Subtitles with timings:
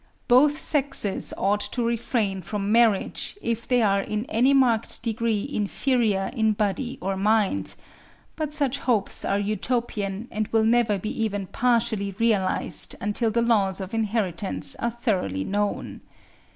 [0.27, 6.31] Both sexes ought to refrain from marriage if they are in any marked degree inferior
[6.33, 7.75] in body or mind;
[8.35, 13.79] but such hopes are Utopian and will never be even partially realised until the laws
[13.79, 16.01] of inheritance are thoroughly known.